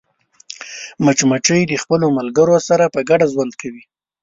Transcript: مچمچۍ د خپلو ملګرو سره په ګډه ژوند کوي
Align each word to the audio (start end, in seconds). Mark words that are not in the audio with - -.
مچمچۍ 1.03 1.61
د 1.67 1.73
خپلو 1.83 2.07
ملګرو 2.17 2.57
سره 2.67 2.85
په 2.93 2.99
ګډه 3.09 3.25
ژوند 3.33 3.53
کوي 3.61 3.83